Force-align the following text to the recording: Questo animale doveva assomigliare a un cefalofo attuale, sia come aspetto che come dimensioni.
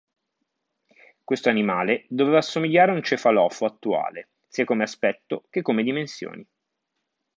Questo 1.23 1.49
animale 1.49 2.07
doveva 2.09 2.39
assomigliare 2.39 2.89
a 2.89 2.95
un 2.95 3.03
cefalofo 3.03 3.65
attuale, 3.67 4.29
sia 4.47 4.65
come 4.65 4.81
aspetto 4.81 5.45
che 5.51 5.61
come 5.61 5.83
dimensioni. 5.83 6.43